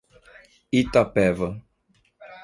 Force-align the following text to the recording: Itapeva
Itapeva 0.79 1.47